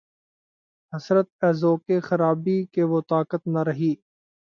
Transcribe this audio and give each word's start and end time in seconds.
حسرت! 0.93 1.27
اے 1.41 1.49
ذوقِ 1.61 1.87
خرابی 2.07 2.57
کہ‘ 2.73 2.81
وہ 2.91 2.99
طاقت 3.09 3.41
نہ 3.53 3.61
رہی 3.67 3.93